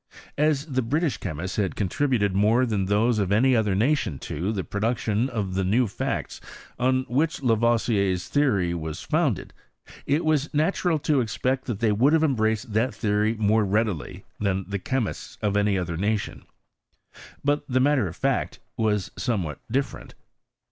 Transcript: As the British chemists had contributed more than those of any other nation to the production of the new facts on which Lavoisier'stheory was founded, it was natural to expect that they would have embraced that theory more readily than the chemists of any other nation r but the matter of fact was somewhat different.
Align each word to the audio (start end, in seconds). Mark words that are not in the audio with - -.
As 0.39 0.65
the 0.65 0.81
British 0.81 1.17
chemists 1.19 1.57
had 1.57 1.75
contributed 1.75 2.33
more 2.35 2.65
than 2.65 2.85
those 2.85 3.19
of 3.19 3.31
any 3.31 3.55
other 3.55 3.75
nation 3.75 4.17
to 4.17 4.51
the 4.51 4.63
production 4.63 5.29
of 5.29 5.53
the 5.53 5.63
new 5.63 5.85
facts 5.85 6.41
on 6.79 7.03
which 7.03 7.41
Lavoisier'stheory 7.43 8.73
was 8.73 9.03
founded, 9.03 9.53
it 10.07 10.25
was 10.25 10.51
natural 10.55 10.97
to 10.97 11.21
expect 11.21 11.65
that 11.65 11.81
they 11.81 11.91
would 11.91 12.13
have 12.13 12.23
embraced 12.23 12.73
that 12.73 12.95
theory 12.95 13.35
more 13.35 13.63
readily 13.63 14.25
than 14.39 14.65
the 14.67 14.79
chemists 14.79 15.37
of 15.39 15.55
any 15.55 15.77
other 15.77 15.97
nation 15.97 16.45
r 16.47 17.21
but 17.43 17.67
the 17.69 17.79
matter 17.79 18.07
of 18.07 18.15
fact 18.15 18.57
was 18.77 19.11
somewhat 19.19 19.59
different. 19.69 20.15